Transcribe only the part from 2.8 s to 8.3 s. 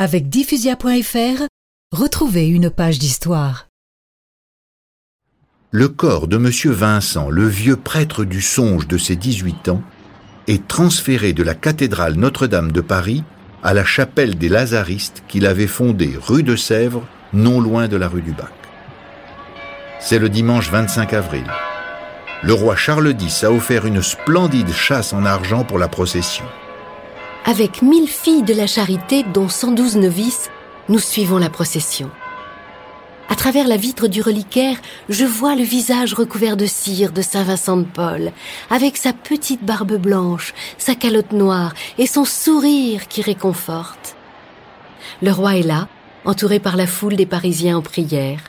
d'histoire. Le corps de M. Vincent, le vieux prêtre